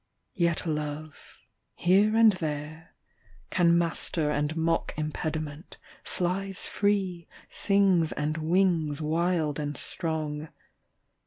[0.33, 1.37] Yet love,
[1.75, 2.95] here and there,
[3.51, 10.47] can master and mock Impediment, flies free, sings and wings Wild and strong.